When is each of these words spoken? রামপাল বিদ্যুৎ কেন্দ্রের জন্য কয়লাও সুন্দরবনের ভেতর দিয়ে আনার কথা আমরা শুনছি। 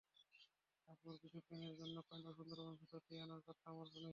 রামপাল 0.89 1.15
বিদ্যুৎ 1.21 1.43
কেন্দ্রের 1.49 1.77
জন্য 1.77 1.97
কয়লাও 2.07 2.37
সুন্দরবনের 2.37 2.79
ভেতর 2.81 3.01
দিয়ে 3.07 3.23
আনার 3.23 3.41
কথা 3.47 3.63
আমরা 3.65 3.85
শুনছি। 3.85 4.09